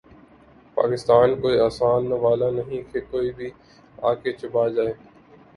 [0.77, 3.49] پاکستان کوئی آسان نوالہ نہیں کہ کوئی بھی
[4.01, 4.93] آ کے چبا جائے۔